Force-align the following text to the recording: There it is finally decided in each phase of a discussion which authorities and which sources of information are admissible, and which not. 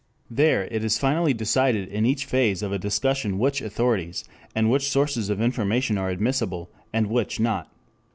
There 0.31 0.63
it 0.63 0.83
is 0.83 0.97
finally 0.97 1.31
decided 1.31 1.87
in 1.89 2.07
each 2.07 2.25
phase 2.25 2.63
of 2.63 2.71
a 2.71 2.79
discussion 2.79 3.37
which 3.37 3.61
authorities 3.61 4.23
and 4.55 4.67
which 4.71 4.89
sources 4.89 5.29
of 5.29 5.39
information 5.39 5.95
are 5.99 6.09
admissible, 6.09 6.71
and 6.91 7.05
which 7.05 7.39
not. 7.39 7.71